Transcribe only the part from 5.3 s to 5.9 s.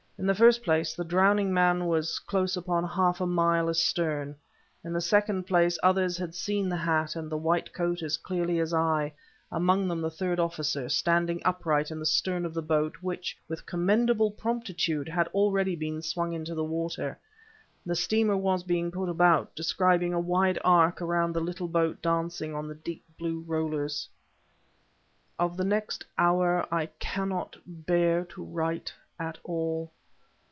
place,